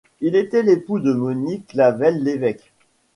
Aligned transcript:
Il 0.19 0.35
était 0.35 0.63
l'époux 0.63 0.97
de 0.99 1.13
Monique 1.13 1.67
Clavel-Lévêque. 1.67 2.73